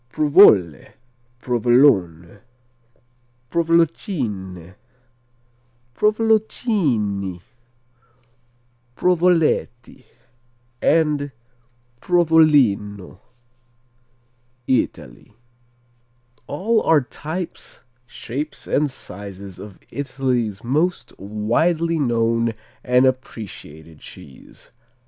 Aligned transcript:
Provole, 0.09 0.87
Provolone, 1.39 2.39
Provolocine, 3.51 4.73
Provoloncinni, 5.95 7.39
Provoletti, 8.97 10.03
and 10.81 11.31
Provolino 12.01 13.19
Italy 14.65 15.33
All 16.47 16.81
are 16.81 17.01
types, 17.03 17.81
shapes 18.07 18.65
and 18.65 18.89
sizes 18.89 19.59
of 19.59 19.77
Italy's 19.91 20.63
most 20.63 21.13
widely 21.19 21.99
known 21.99 22.55
and 22.83 23.05
appreciated 23.05 23.99
cheese. 23.99 24.71